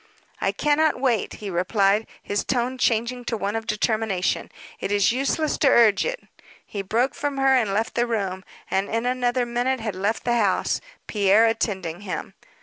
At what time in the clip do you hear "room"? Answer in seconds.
8.07-8.43